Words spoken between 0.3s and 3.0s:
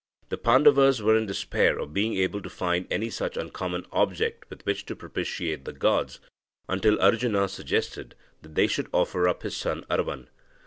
Pandavas were in despair of being able to find